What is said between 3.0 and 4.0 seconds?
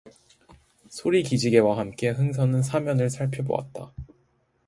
살펴보았다.